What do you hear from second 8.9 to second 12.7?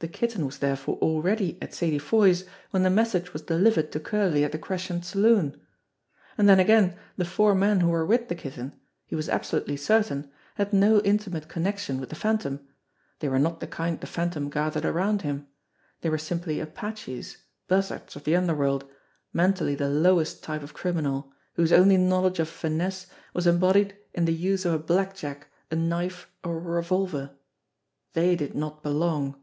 he was absolutely certain, had no intimate connection with the Phantom;